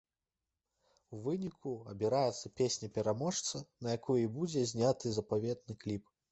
У 1.15 1.19
выніку 1.27 1.73
абіраецца 1.91 2.53
песня-пераможца, 2.63 3.63
на 3.85 3.97
якую 4.01 4.19
і 4.25 4.29
будзе 4.41 4.67
зняты 4.75 5.07
запаветны 5.23 5.81
кліп. 5.85 6.15